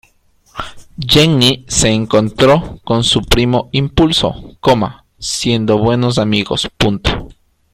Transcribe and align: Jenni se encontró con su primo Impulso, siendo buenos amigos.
Jenni 0.97 1.63
se 1.67 1.89
encontró 1.89 2.79
con 2.83 3.03
su 3.03 3.21
primo 3.23 3.69
Impulso, 3.71 4.33
siendo 5.19 5.77
buenos 5.77 6.17
amigos. 6.17 6.67